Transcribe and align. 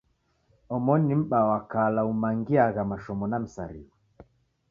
Omoni 0.75 1.05
ni 1.07 1.15
M'baa 1.19 1.45
wa 1.49 1.59
kala 1.71 2.01
umangiagha 2.11 2.83
mashomo 2.91 3.25
na 3.27 3.37
misarigho. 3.43 3.95